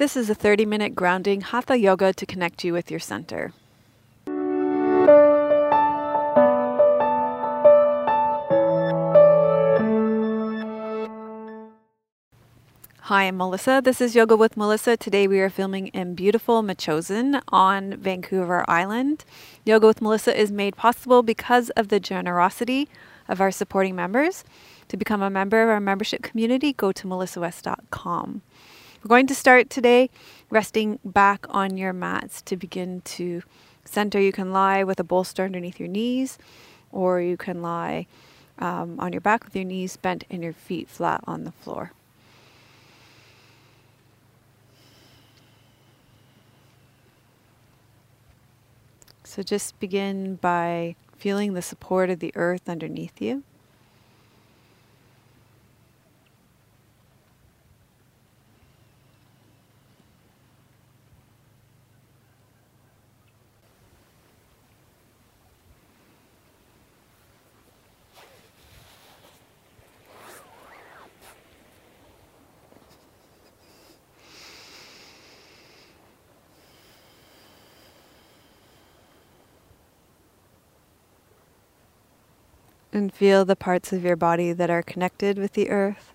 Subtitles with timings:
[0.00, 3.52] This is a 30 minute grounding hatha yoga to connect you with your center.
[13.02, 13.82] Hi, I'm Melissa.
[13.84, 14.96] This is Yoga with Melissa.
[14.96, 19.26] Today we are filming in beautiful Metchosin on Vancouver Island.
[19.66, 22.88] Yoga with Melissa is made possible because of the generosity
[23.28, 24.44] of our supporting members.
[24.88, 28.40] To become a member of our membership community, go to melissawest.com.
[29.02, 30.10] We're going to start today
[30.50, 33.42] resting back on your mats to begin to
[33.82, 34.20] center.
[34.20, 36.36] You can lie with a bolster underneath your knees,
[36.92, 38.06] or you can lie
[38.58, 41.92] um, on your back with your knees bent and your feet flat on the floor.
[49.24, 53.44] So just begin by feeling the support of the earth underneath you.
[82.92, 86.12] And feel the parts of your body that are connected with the earth.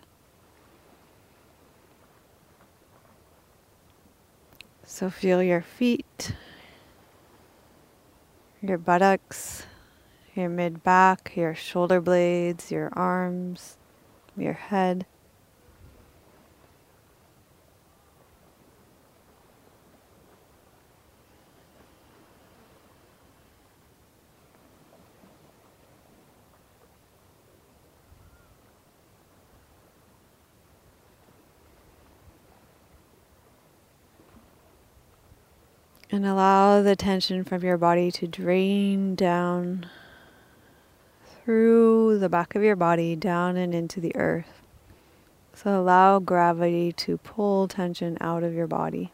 [4.84, 6.34] So feel your feet,
[8.62, 9.66] your buttocks,
[10.36, 13.78] your mid back, your shoulder blades, your arms,
[14.38, 15.06] your head.
[36.12, 39.88] And allow the tension from your body to drain down
[41.44, 44.62] through the back of your body, down and into the earth.
[45.54, 49.12] So allow gravity to pull tension out of your body.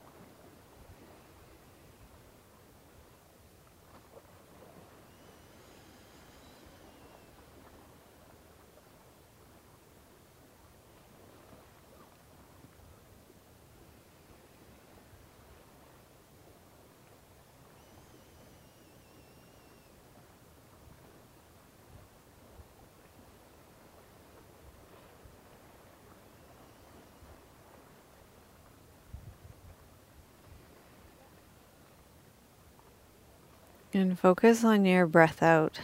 [33.94, 35.82] And focus on your breath out.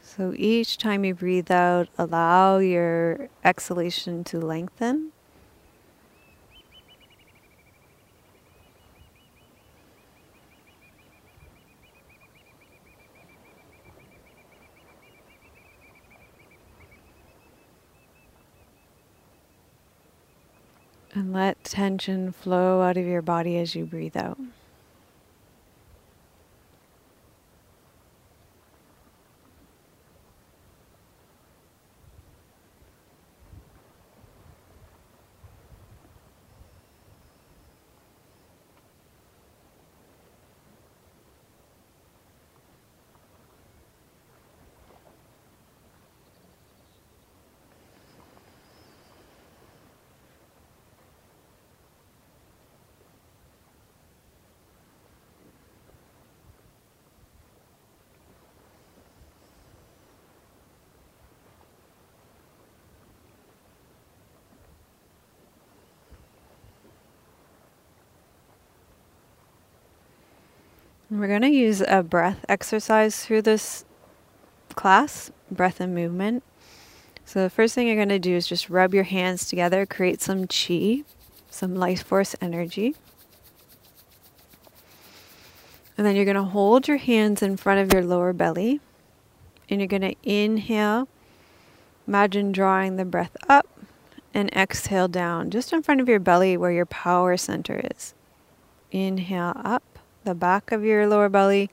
[0.00, 5.10] So each time you breathe out, allow your exhalation to lengthen.
[21.12, 24.38] And let tension flow out of your body as you breathe out.
[71.08, 73.84] We're going to use a breath exercise through this
[74.74, 76.42] class, breath and movement.
[77.24, 80.20] So, the first thing you're going to do is just rub your hands together, create
[80.20, 81.04] some chi,
[81.48, 82.96] some life force energy.
[85.96, 88.80] And then you're going to hold your hands in front of your lower belly.
[89.70, 91.06] And you're going to inhale.
[92.08, 93.68] Imagine drawing the breath up
[94.34, 98.12] and exhale down just in front of your belly where your power center is.
[98.90, 99.95] Inhale up
[100.26, 101.70] the back of your lower belly.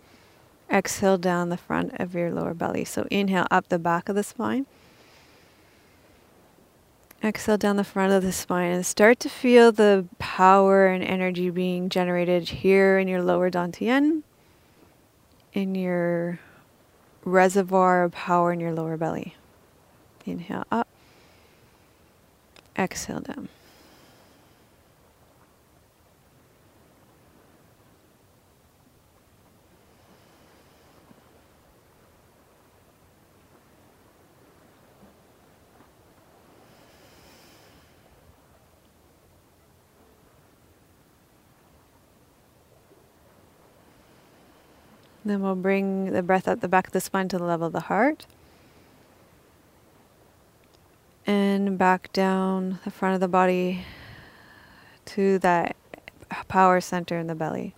[0.71, 2.85] Exhale down the front of your lower belly.
[2.85, 4.65] So inhale up the back of the spine.
[7.21, 11.49] Exhale down the front of the spine and start to feel the power and energy
[11.49, 14.23] being generated here in your lower dantian,
[15.53, 16.39] in your
[17.23, 19.35] reservoir of power in your lower belly.
[20.25, 20.87] Inhale up,
[22.77, 23.47] exhale down.
[45.25, 47.73] Then we'll bring the breath up the back of the spine to the level of
[47.73, 48.25] the heart.
[51.25, 53.85] And back down the front of the body
[55.05, 55.75] to that
[56.47, 57.73] power center in the belly.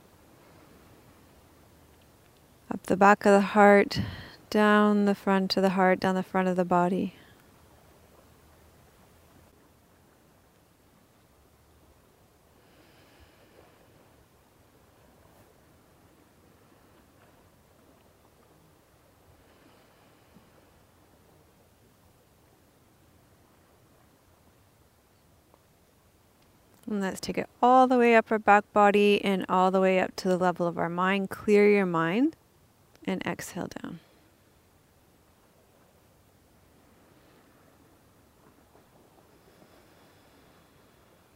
[2.71, 4.01] Up the back of the heart,
[4.50, 7.13] down the front of the heart, down the front of the body.
[26.95, 30.00] And let's take it all the way up our back body and all the way
[30.00, 31.30] up to the level of our mind.
[31.30, 32.38] Clear your mind
[33.03, 34.00] and exhale down.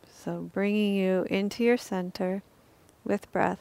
[0.07, 2.41] So bringing you into your center
[3.03, 3.59] with breath.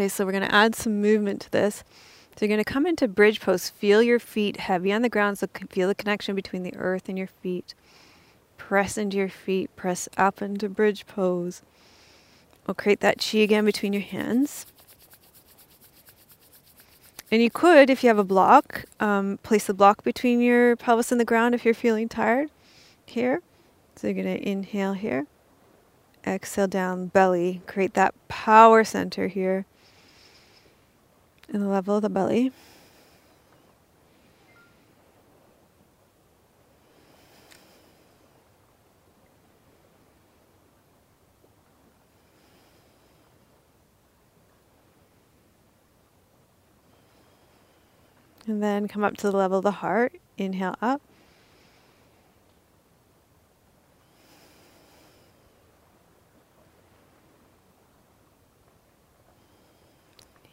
[0.00, 1.84] Okay, so we're going to add some movement to this.
[2.34, 3.68] So you're going to come into bridge pose.
[3.68, 5.36] Feel your feet heavy on the ground.
[5.36, 7.74] So feel the connection between the earth and your feet.
[8.56, 9.76] Press into your feet.
[9.76, 11.60] Press up into bridge pose.
[12.66, 14.64] We'll create that chi again between your hands.
[17.30, 21.12] And you could, if you have a block, um, place the block between your pelvis
[21.12, 22.48] and the ground if you're feeling tired
[23.04, 23.42] here.
[23.96, 25.26] So you're going to inhale here.
[26.26, 27.60] Exhale down, belly.
[27.66, 29.66] Create that power center here
[31.52, 32.52] in the level of the belly.
[48.46, 50.14] And then come up to the level of the heart.
[50.36, 51.00] Inhale up.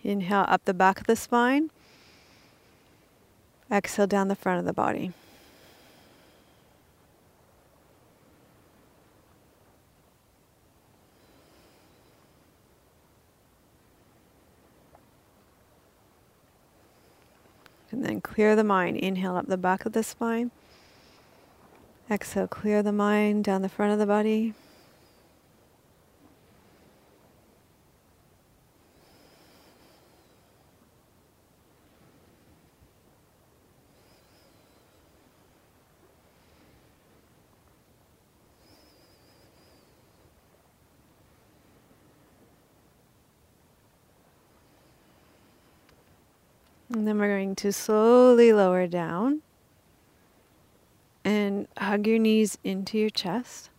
[0.08, 1.70] Inhale up the back of the spine.
[3.70, 5.12] Exhale down the front of the body.
[17.92, 18.96] And then clear the mind.
[18.96, 20.52] Inhale up the back of the spine.
[22.10, 24.54] Exhale, clear the mind down the front of the body.
[46.98, 49.44] And then we're going to slowly lower down
[51.24, 53.70] and hug your knees into your chest.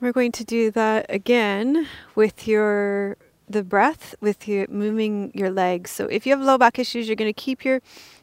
[0.00, 5.90] We're going to do that again with your the breath with your moving your legs.
[5.90, 7.80] So if you have low back issues, you're going to keep your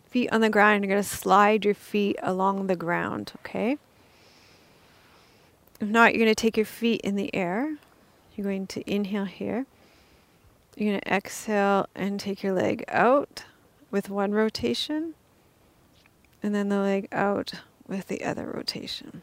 [0.09, 0.83] feet on the ground.
[0.83, 3.77] You're going to slide your feet along the ground, okay?
[5.79, 7.77] If not, you're going to take your feet in the air.
[8.35, 9.65] You're going to inhale here.
[10.75, 13.43] You're going to exhale and take your leg out
[13.91, 15.13] with one rotation,
[16.41, 17.53] and then the leg out
[17.87, 19.21] with the other rotation.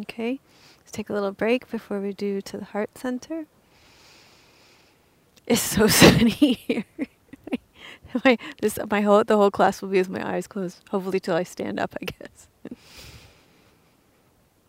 [0.00, 0.40] Okay,
[0.78, 3.46] let's take a little break before we do to the heart center.
[5.46, 6.86] It's so sunny here.
[8.24, 10.80] my this my whole the whole class will be with my eyes closed.
[10.90, 12.48] Hopefully till I stand up, I guess.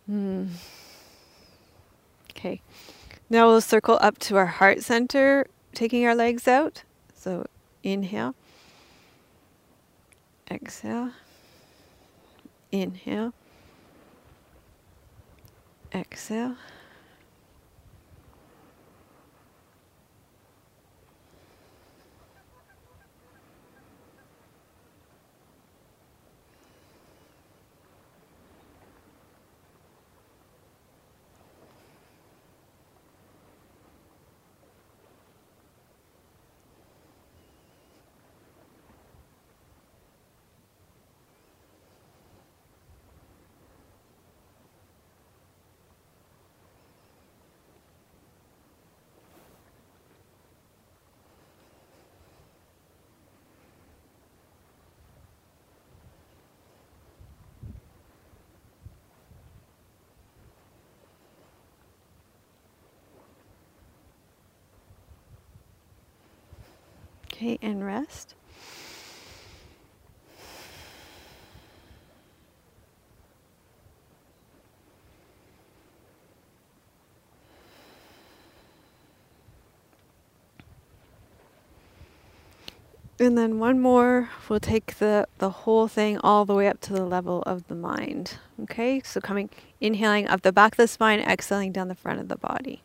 [0.06, 0.46] Hmm.
[2.30, 2.60] Okay.
[3.28, 6.84] Now we'll circle up to our heart center, taking our legs out.
[7.14, 7.46] So
[7.82, 8.34] inhale,
[10.50, 11.10] exhale,
[12.70, 13.32] inhale,
[15.92, 16.56] exhale.
[67.36, 68.34] Okay, and rest.
[83.18, 86.94] And then one more, we'll take the, the whole thing all the way up to
[86.94, 88.38] the level of the mind.
[88.62, 92.28] Okay, so coming, inhaling up the back of the spine, exhaling down the front of
[92.28, 92.82] the body.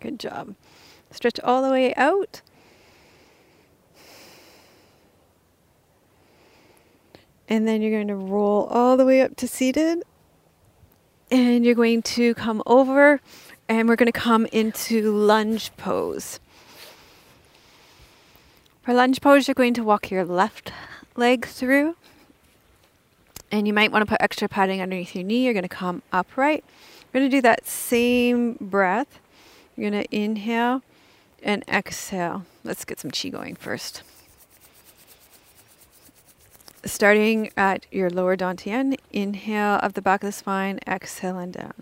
[0.00, 0.54] Good job.
[1.10, 2.42] Stretch all the way out.
[7.48, 10.02] And then you're going to roll all the way up to seated.
[11.30, 13.20] And you're going to come over
[13.68, 16.38] and we're going to come into lunge pose.
[18.82, 20.72] For lunge pose, you're going to walk your left
[21.16, 21.96] leg through.
[23.50, 25.44] And you might want to put extra padding underneath your knee.
[25.44, 26.64] You're going to come upright.
[27.12, 29.20] We're going to do that same breath
[29.76, 30.82] you're going to inhale
[31.42, 32.44] and exhale.
[32.64, 34.02] Let's get some chi going first.
[36.84, 41.74] Starting at your lower dantian, inhale up the back of the spine, exhale and down.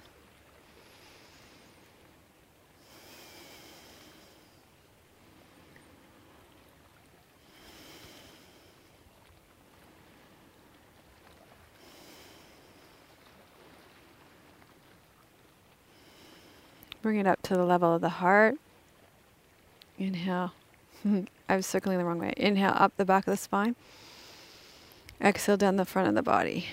[17.05, 18.55] Bring it up to the level of the heart.
[19.99, 20.55] Inhale.
[21.51, 22.33] I was circling the wrong way.
[22.35, 23.77] Inhale up the back of the spine.
[25.21, 26.69] Exhale down the front of the body.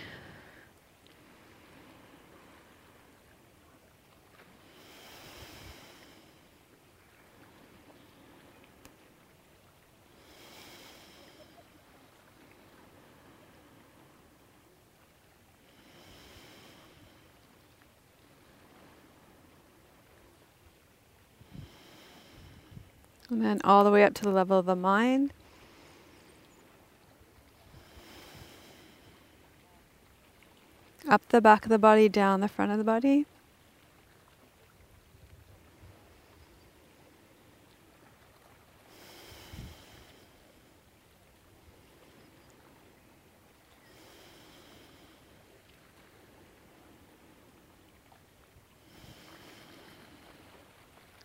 [23.41, 25.33] And then all the way up to the level of the mind.
[31.09, 33.25] Up the back of the body, down the front of the body.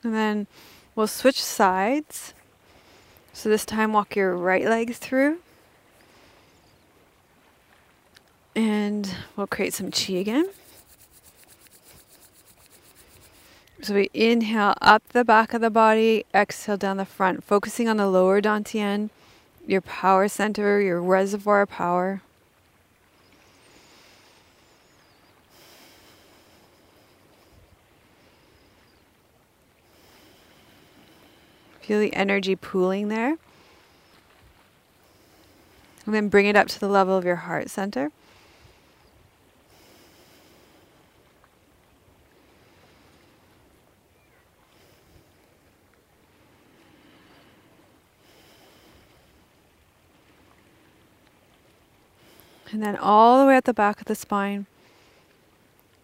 [0.03, 0.47] And then
[0.97, 2.33] We'll switch sides.
[3.35, 5.39] So this time walk your right leg through.
[8.55, 10.49] And we'll create some chi again.
[13.83, 17.99] So we inhale up the back of the body, exhale down the front, focusing on
[17.99, 19.11] the lower dantian,
[19.67, 22.23] your power center, your reservoir of power.
[31.87, 33.37] Feel the energy pooling there.
[36.05, 38.11] And then bring it up to the level of your heart center.
[52.73, 54.67] And then all the way at the back of the spine,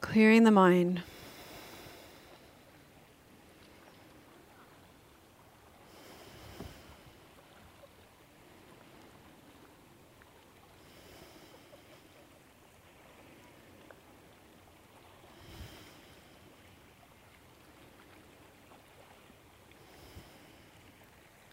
[0.01, 1.03] clearing the mind.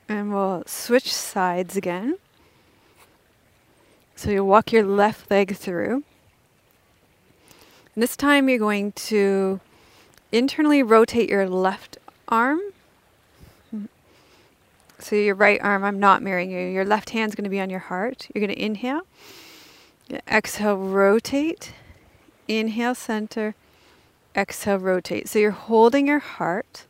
[0.10, 2.18] And we'll switch sides again.
[4.16, 6.04] So you walk your left leg through.
[7.94, 9.60] And this time you're going to
[10.32, 12.60] internally rotate your left arm.
[14.98, 16.60] So your right arm, I'm not mirroring you.
[16.60, 18.28] Your left hand's going to be on your heart.
[18.34, 19.02] You're going to inhale.
[20.28, 21.74] Exhale, rotate.
[22.48, 23.54] Inhale, center.
[24.36, 25.30] Exhale, rotate.
[25.30, 26.86] So you're holding your heart.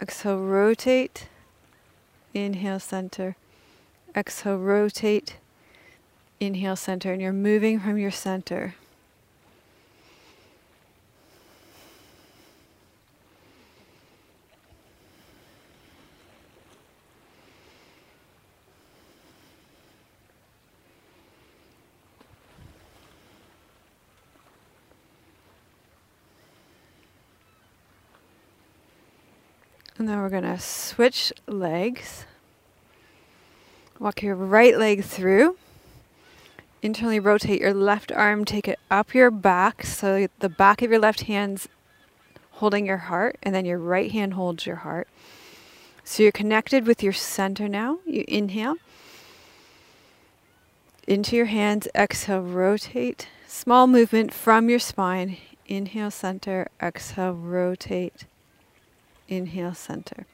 [0.00, 1.28] Exhale, rotate.
[2.34, 3.36] Inhale, center.
[4.16, 5.36] Exhale, rotate.
[6.40, 7.12] Inhale, center.
[7.12, 8.74] And you're moving from your center.
[30.04, 32.26] And then we're going to switch legs.
[33.98, 35.56] Walk your right leg through.
[36.82, 41.00] Internally rotate your left arm, take it up your back so the back of your
[41.00, 41.70] left hand's
[42.50, 45.08] holding your heart, and then your right hand holds your heart.
[46.04, 48.00] So you're connected with your center now.
[48.04, 48.76] You inhale
[51.08, 53.28] into your hands, exhale, rotate.
[53.46, 55.38] Small movement from your spine.
[55.64, 58.26] Inhale, center, exhale, rotate.
[59.28, 60.26] Inhale, center.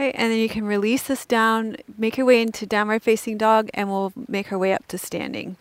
[0.00, 3.68] Okay, and then you can release this down, make your way into downward facing dog,
[3.74, 5.58] and we'll make our way up to standing.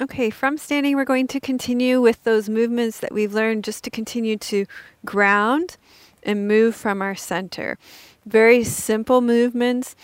[0.00, 3.90] Okay, from standing, we're going to continue with those movements that we've learned just to
[3.90, 4.66] continue to
[5.04, 5.76] ground
[6.24, 7.78] and move from our center.
[8.24, 9.96] Very simple movements,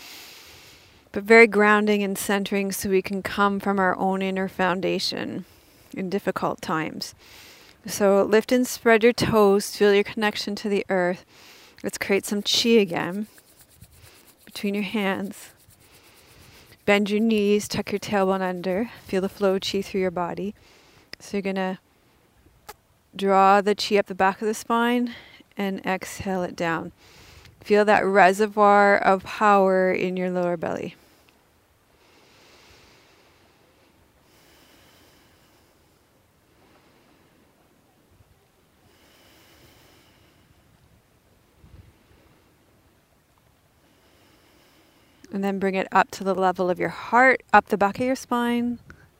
[1.11, 5.45] but very grounding and centering so we can come from our own inner foundation
[5.95, 7.15] in difficult times.
[7.85, 11.25] So lift and spread your toes, feel your connection to the earth.
[11.81, 13.27] Let's create some chi again
[14.45, 15.51] between your hands.
[16.85, 20.55] Bend your knees, tuck your tailbone under, feel the flow of chi through your body.
[21.19, 21.77] So you're going to
[23.15, 25.13] draw the chi up the back of the spine
[25.55, 26.91] and exhale it down.
[27.61, 30.95] Feel that reservoir of power in your lower belly.
[45.31, 48.05] And then bring it up to the level of your heart, up the back of
[48.05, 48.79] your spine,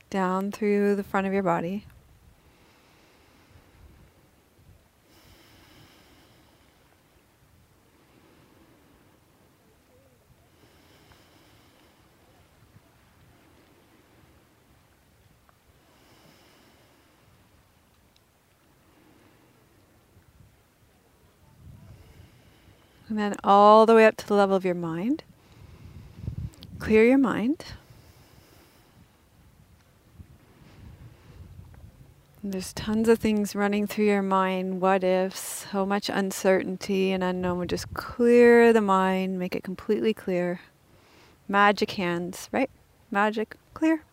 [0.10, 1.86] down through the front of your body.
[23.10, 25.24] And then all the way up to the level of your mind.
[26.78, 27.66] Clear your mind.
[32.42, 37.24] And there's tons of things running through your mind what ifs, so much uncertainty and
[37.24, 37.60] unknown.
[37.60, 40.62] We just clear the mind, make it completely clear.
[41.48, 42.70] Magic hands, right?
[43.12, 44.04] Magic, clear.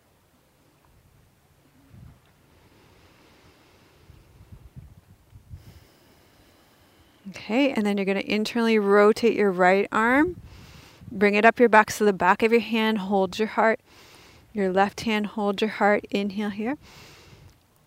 [7.29, 10.39] Okay, and then you're going to internally rotate your right arm.
[11.11, 13.79] Bring it up your back so the back of your hand holds your heart.
[14.53, 16.05] Your left hand holds your heart.
[16.09, 16.77] Inhale here.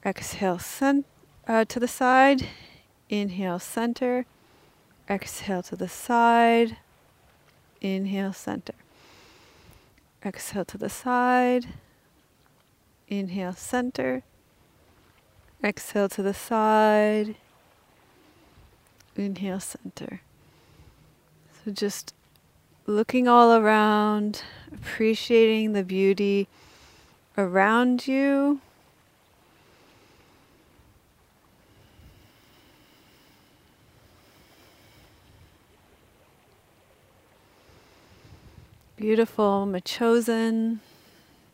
[0.04, 1.06] Exhale cent-
[1.46, 2.46] uh, to the side.
[3.08, 4.26] Inhale center.
[5.08, 6.76] Exhale to the side.
[7.80, 8.74] Inhale, center.
[10.24, 11.66] Exhale to the side.
[13.08, 14.22] Inhale, center.
[15.64, 17.36] Exhale to the side.
[19.20, 20.22] Inhale, center.
[21.62, 22.14] So just
[22.86, 26.48] looking all around, appreciating the beauty
[27.36, 28.60] around you.
[38.96, 40.78] Beautiful Metchosin,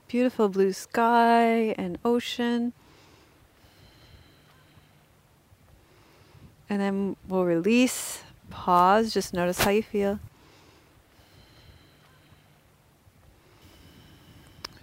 [0.08, 2.72] beautiful blue sky and ocean.
[6.68, 10.18] And then we'll release, pause, just notice how you feel.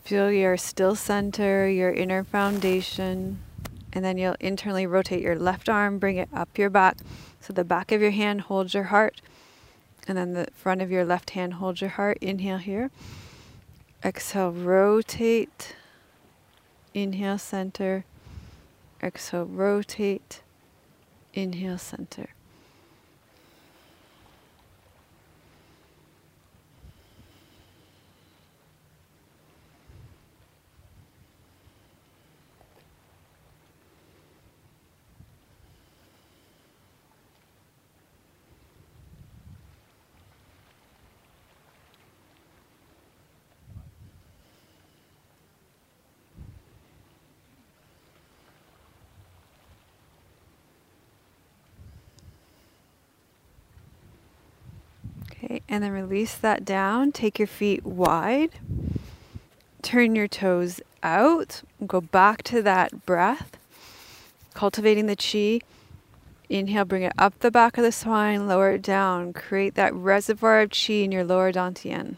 [0.04, 3.40] Feel your still center, your inner foundation,
[3.94, 6.98] and then you'll internally rotate your left arm, bring it up your back.
[7.40, 9.22] So the back of your hand holds your heart,
[10.08, 12.18] and then the front of your left hand holds your heart.
[12.22, 12.92] Inhale here.
[14.04, 15.76] Exhale, rotate.
[16.94, 18.04] Inhale, center.
[19.02, 20.42] Exhale, rotate.
[21.34, 22.28] Inhale, center.
[55.32, 57.12] Okay, and then release that down.
[57.12, 58.52] Take your feet wide.
[59.82, 61.64] Turn your toes out.
[61.88, 63.58] Go back to that breath.
[64.54, 65.66] Cultivating the chi.
[66.48, 69.34] Inhale, bring it up the back of the spine, lower it down.
[69.34, 72.18] Create that reservoir of chi in your lower dantian.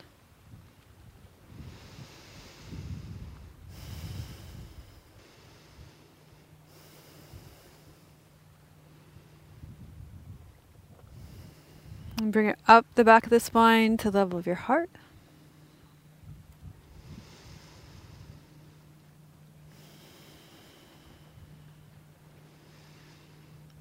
[12.35, 14.89] Bring it up the back of the spine to the level of your heart.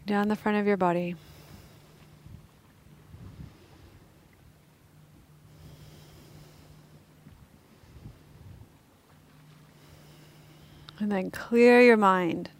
[0.07, 1.17] Down the front of your body.
[11.01, 12.51] And then clear your mind.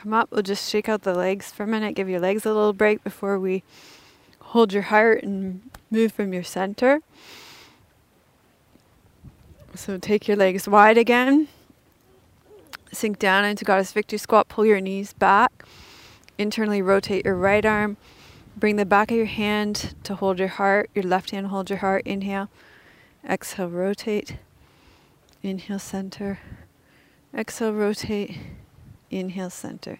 [0.00, 2.52] Come up, we'll just shake out the legs for a minute, give your legs a
[2.52, 3.64] little break before we
[4.38, 7.00] hold your heart and move from your center.
[9.74, 11.48] So take your legs wide again.
[12.92, 14.48] Sink down into Goddess Victory Squat.
[14.48, 15.64] Pull your knees back.
[16.38, 17.96] Internally rotate your right arm.
[18.56, 20.90] Bring the back of your hand to hold your heart.
[20.94, 22.06] Your left hand hold your heart.
[22.06, 22.48] Inhale.
[23.28, 24.36] Exhale, rotate.
[25.42, 26.38] Inhale, center.
[27.34, 28.38] Exhale, rotate.
[29.10, 29.98] Inhale, center.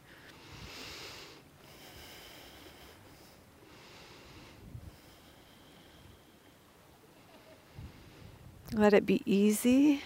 [8.72, 10.02] Let it be easy.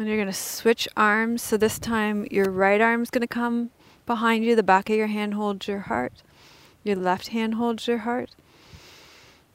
[0.00, 1.42] And you're going to switch arms.
[1.42, 3.68] So this time your right arm is going to come
[4.06, 4.56] behind you.
[4.56, 6.22] The back of your hand holds your heart.
[6.82, 8.30] Your left hand holds your heart.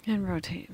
[0.05, 0.69] And rotate.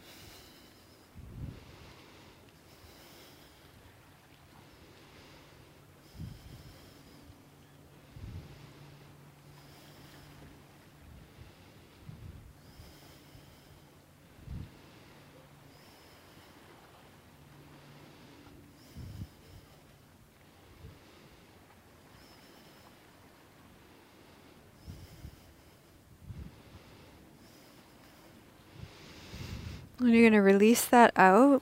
[30.02, 31.62] And you're going to release that out.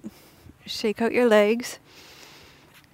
[0.66, 1.78] Shake out your legs.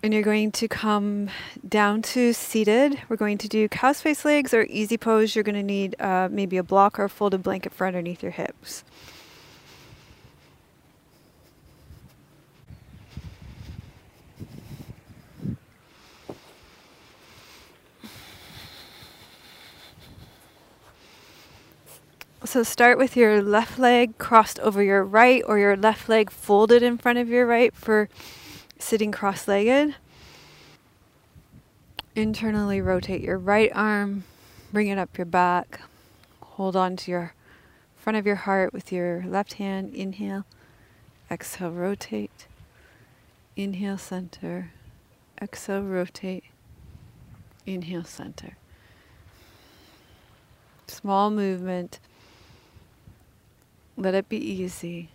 [0.01, 1.29] And you're going to come
[1.67, 2.99] down to seated.
[3.09, 5.35] We're going to do cow's face legs or easy pose.
[5.35, 8.31] You're going to need uh, maybe a block or a folded blanket for underneath your
[8.31, 8.83] hips.
[22.55, 26.83] So start with your left leg crossed over your right or your left leg folded
[26.83, 28.07] in front of your right for
[28.79, 29.95] sitting cross legged.
[32.15, 34.23] Internally rotate your right arm,
[34.71, 35.81] bring it up your back.
[36.41, 37.33] Hold on to your
[37.97, 39.93] front of your heart with your left hand.
[39.93, 40.45] Inhale,
[41.29, 42.47] exhale, rotate.
[43.57, 44.71] Inhale, center.
[45.41, 46.45] Exhale, rotate.
[47.65, 48.55] Inhale, center.
[50.87, 51.99] Small movement.
[53.97, 55.09] Let it be easy.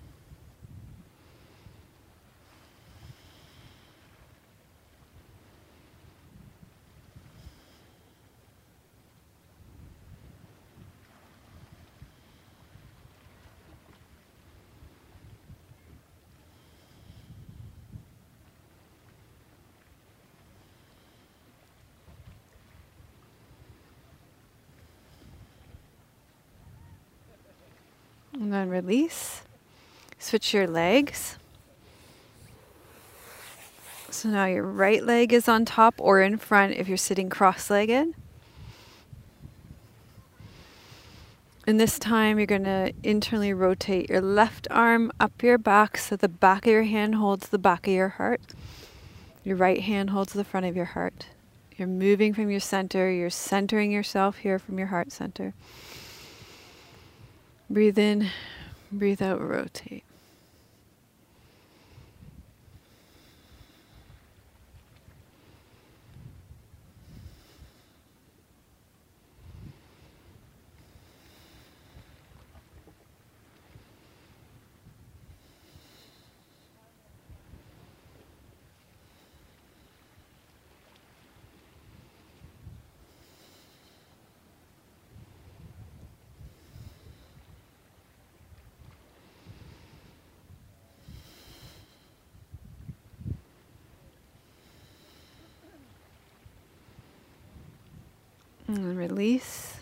[28.40, 29.42] And then release.
[30.18, 31.37] Switch your legs.
[34.11, 37.70] So now your right leg is on top or in front if you're sitting cross
[37.70, 38.14] legged.
[41.66, 46.16] And this time you're going to internally rotate your left arm up your back so
[46.16, 48.40] the back of your hand holds the back of your heart.
[49.44, 51.26] Your right hand holds the front of your heart.
[51.76, 55.55] You're moving from your center, you're centering yourself here from your heart center.
[57.70, 58.28] Breathe in,
[58.90, 60.02] breathe out, rotate.
[98.70, 99.80] And release.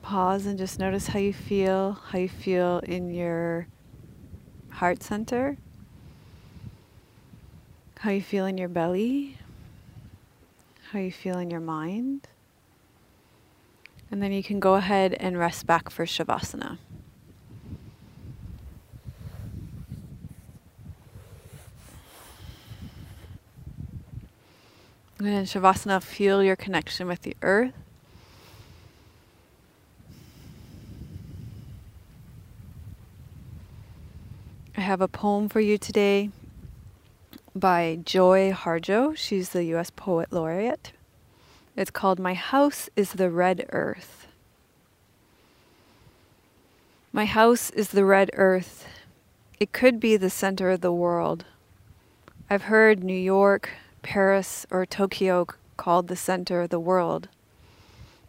[0.00, 3.66] Pause and just notice how you feel, how you feel in your
[4.70, 5.56] heart center,
[7.98, 9.38] how you feel in your belly,
[10.92, 12.28] how you feel in your mind.
[14.08, 16.78] And then you can go ahead and rest back for Shavasana.
[25.28, 27.74] And in Shavasana, feel your connection with the earth.
[34.74, 36.30] I have a poem for you today
[37.54, 39.14] by Joy Harjo.
[39.18, 40.92] She's the US Poet Laureate.
[41.76, 44.28] It's called My House is the Red Earth.
[47.12, 48.86] My house is the red earth.
[49.60, 51.44] It could be the center of the world.
[52.48, 53.68] I've heard New York,
[54.02, 57.28] Paris or Tokyo called the center of the world.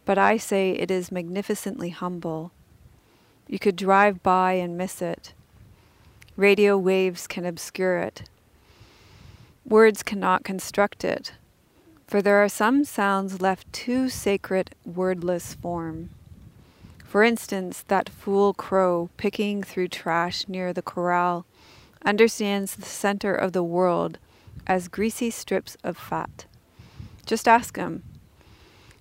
[0.04, 2.52] But I say it is magnificently humble.
[3.46, 5.34] You could drive by and miss it.
[6.36, 8.28] Radio waves can obscure it.
[9.66, 11.32] Words cannot construct it,
[12.06, 16.10] for there are some sounds left too sacred wordless form.
[17.04, 21.44] For instance, that fool crow picking through trash near the corral
[22.04, 24.18] understands the center of the world
[24.66, 26.46] as greasy strips of fat.
[27.26, 28.02] Just ask him.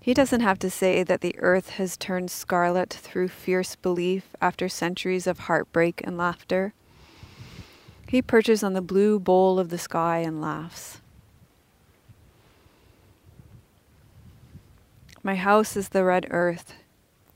[0.01, 4.69] He doesn't have to say that the earth has turned scarlet through fierce belief after
[4.69, 6.73] centuries of heartbreak and laughter.
[8.07, 11.01] He perches on the blue bowl of the sky and laughs.
[15.21, 16.73] My house is the red earth.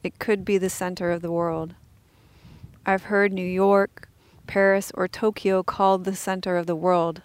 [0.04, 1.76] It could be the center of the world.
[2.86, 4.10] I've heard New York,
[4.48, 7.22] Paris, or Tokyo called the center of the world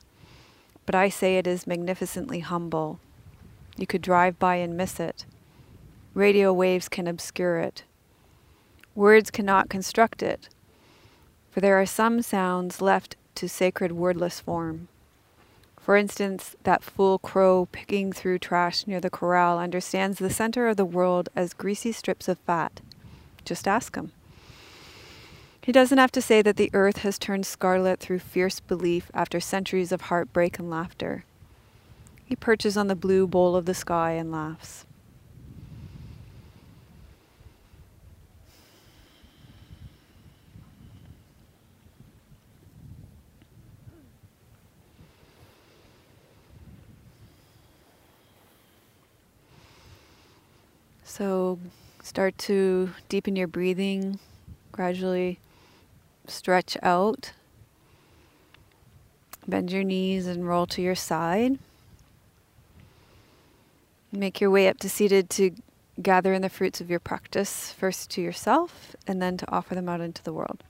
[0.89, 2.99] but I say it is magnificently humble.
[3.77, 5.27] You could drive by and miss it.
[6.15, 7.85] Radio waves can obscure it.
[8.95, 10.49] Words cannot construct it,
[11.51, 14.89] for there are some sounds left to sacred wordless form.
[15.79, 20.79] For instance, that fool crow picking through trash near the corral understands the center of
[20.79, 22.81] the world as greasy strips of fat.
[23.45, 24.13] Just ask him.
[25.69, 29.39] He doesn't have to say that the earth has turned scarlet through fierce belief after
[29.39, 31.27] centuries of heartbreak and laughter.
[32.25, 34.87] He perches on the blue bowl of the sky and laughs.
[51.05, 51.59] So
[52.03, 54.19] start to deepen your breathing,
[54.73, 55.41] gradually
[56.31, 57.33] stretch out.
[59.47, 61.59] Bend your knees and roll to your side.
[64.13, 65.53] Make your way up to seated to
[66.01, 69.89] gather in the fruits of your practice, first to yourself and then to offer them
[69.89, 70.65] out into the world.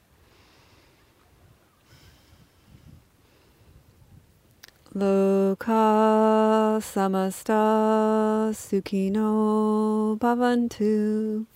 [4.94, 11.46] Loka samasta sukhino bhavantu.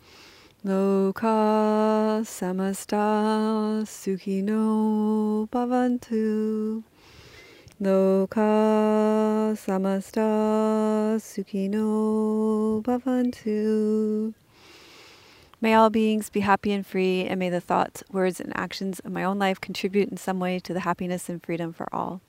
[0.64, 6.84] Loka samasta sukhino bhavantu.
[7.80, 14.34] Loka samasta sukhino bhavantu.
[15.60, 19.10] May all beings be happy and free, and may the thoughts, words, and actions of
[19.10, 22.20] my own life contribute in some way to the happiness and freedom for all.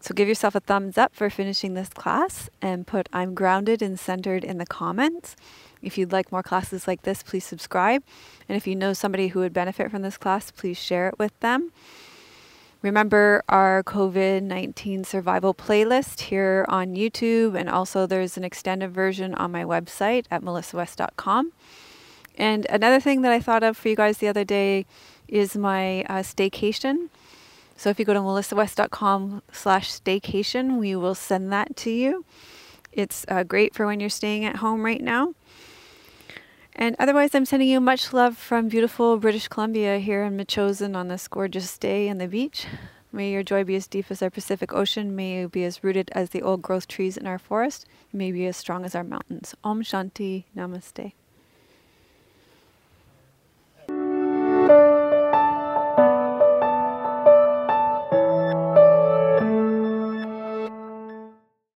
[0.00, 3.98] So give yourself a thumbs up for finishing this class and put I'm grounded and
[3.98, 5.36] centered in the comments.
[5.82, 8.02] If you'd like more classes like this, please subscribe.
[8.48, 11.38] And if you know somebody who would benefit from this class, please share it with
[11.40, 11.72] them.
[12.80, 19.34] Remember our COVID 19 survival playlist here on YouTube, and also there's an extended version
[19.34, 21.52] on my website at melissawest.com.
[22.36, 24.86] And another thing that I thought of for you guys the other day
[25.26, 27.08] is my uh, staycation.
[27.76, 32.24] So if you go to melissawest.com slash staycation, we will send that to you.
[32.92, 35.34] It's uh, great for when you're staying at home right now.
[36.80, 41.08] And otherwise, I'm sending you much love from beautiful British Columbia here in Metchosin on
[41.08, 42.66] this gorgeous day on the beach.
[43.10, 45.16] May your joy be as deep as our Pacific Ocean.
[45.16, 47.84] May you be as rooted as the old growth trees in our forest.
[48.12, 49.56] May you be as strong as our mountains.
[49.64, 51.14] Om Shanti Namaste.